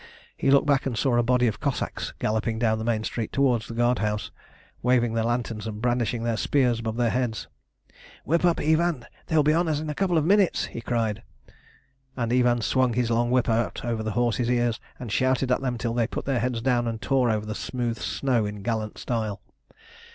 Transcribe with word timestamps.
He 0.35 0.49
looked 0.49 0.65
back 0.65 0.87
and 0.87 0.97
saw 0.97 1.15
a 1.15 1.21
body 1.21 1.45
of 1.45 1.59
Cossacks 1.59 2.11
galloping 2.17 2.57
down 2.57 2.79
the 2.79 2.83
main 2.83 3.03
street 3.03 3.31
towards 3.31 3.67
the 3.67 3.75
guard 3.75 3.99
house, 3.99 4.31
waving 4.81 5.13
their 5.13 5.23
lanterns 5.25 5.67
and 5.67 5.79
brandishing 5.79 6.23
their 6.23 6.37
spears 6.37 6.79
above 6.79 6.97
their 6.97 7.11
heads. 7.11 7.47
"Whip 8.25 8.43
up, 8.43 8.59
Ivan, 8.59 9.05
they 9.27 9.35
will 9.35 9.43
be 9.43 9.53
on 9.53 9.67
us 9.67 9.79
in 9.79 9.91
a 9.91 9.93
couple 9.93 10.17
of 10.17 10.25
minutes!" 10.25 10.65
he 10.65 10.81
cried 10.81 11.21
and 12.17 12.33
Ivan 12.33 12.61
swung 12.61 12.93
his 12.93 13.11
long 13.11 13.29
whip 13.29 13.47
out 13.47 13.85
over 13.85 14.01
his 14.01 14.13
horses' 14.13 14.49
ears, 14.49 14.79
and 14.97 15.11
shouted 15.11 15.51
at 15.51 15.61
them 15.61 15.77
till 15.77 15.93
they 15.93 16.07
put 16.07 16.25
their 16.25 16.39
heads 16.39 16.63
down 16.63 16.87
and 16.87 16.99
tore 16.99 17.29
over 17.29 17.45
the 17.45 17.53
smooth 17.53 17.99
snow 17.99 18.47
in 18.47 18.63
gallant 18.63 18.97
style. 18.97 19.39